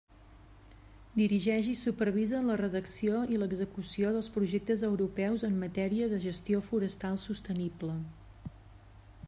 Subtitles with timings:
[1.19, 7.21] Dirigeix i supervisa la redacció i l'execució dels projectes europeus en matèria de gestió forestal
[7.27, 7.99] sostenible.